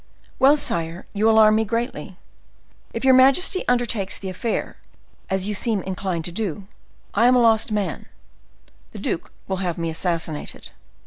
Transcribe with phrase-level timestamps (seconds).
[0.39, 2.17] "Well, sire, you alarm me greatly.
[2.91, 4.77] If your majesty undertakes the affair,
[5.29, 6.65] as you seem inclined to do,
[7.13, 8.07] I am a lost man;
[8.93, 10.71] the duke will have me assassinated."